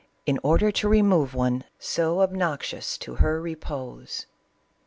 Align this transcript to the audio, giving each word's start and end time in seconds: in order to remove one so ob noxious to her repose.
in 0.25 0.39
order 0.41 0.71
to 0.71 0.89
remove 0.89 1.35
one 1.35 1.63
so 1.77 2.21
ob 2.21 2.31
noxious 2.31 2.97
to 2.97 3.17
her 3.17 3.39
repose. 3.39 4.25